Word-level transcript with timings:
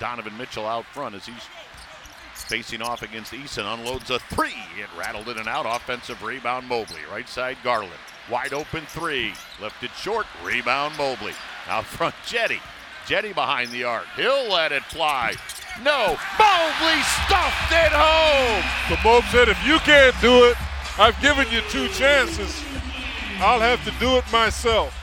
Donovan 0.00 0.36
Mitchell 0.36 0.66
out 0.66 0.84
front 0.86 1.14
as 1.14 1.26
he's 1.26 1.34
facing 2.34 2.82
off 2.82 3.02
against 3.02 3.32
Eason. 3.32 3.72
Unloads 3.72 4.10
a 4.10 4.18
three. 4.18 4.54
It 4.78 4.88
rattled 4.98 5.28
in 5.28 5.38
and 5.38 5.48
out. 5.48 5.66
Offensive 5.66 6.22
rebound, 6.22 6.68
Mobley. 6.68 7.00
Right 7.10 7.28
side, 7.28 7.56
Garland. 7.64 7.92
Wide 8.30 8.52
open 8.52 8.84
three. 8.86 9.32
Left 9.60 9.82
it 9.82 9.90
short. 9.92 10.26
Rebound, 10.44 10.96
Mobley. 10.96 11.32
Out 11.68 11.84
front, 11.84 12.14
Jetty. 12.26 12.60
Jetty 13.06 13.32
behind 13.32 13.70
the 13.70 13.84
arc. 13.84 14.06
He'll 14.16 14.48
let 14.50 14.72
it 14.72 14.82
fly. 14.84 15.34
No. 15.82 16.16
Mobley 16.38 17.02
stuffed 17.24 17.72
it 17.72 17.92
home. 17.92 18.64
The 18.88 18.98
Mob 19.04 19.24
said, 19.30 19.48
if 19.48 19.64
you 19.66 19.78
can't 19.80 20.18
do 20.20 20.44
it, 20.44 20.56
I've 20.98 21.20
given 21.20 21.46
you 21.50 21.60
two 21.68 21.88
chances. 21.88 22.62
I'll 23.38 23.60
have 23.60 23.84
to 23.84 23.92
do 24.00 24.16
it 24.16 24.24
myself. 24.32 24.94